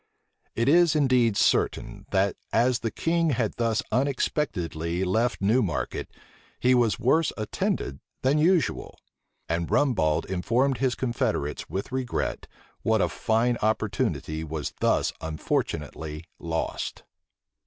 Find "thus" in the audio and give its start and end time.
3.57-3.83, 14.79-15.13